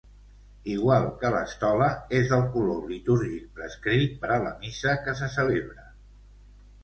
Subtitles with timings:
[0.75, 1.89] Igual que l'estola,
[2.19, 5.87] és del color litúrgic prescrit per a la Missa que se celebra.